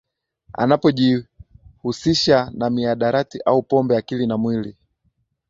[0.53, 4.77] anapojihusisha na mihadarati au pombe akili na mwili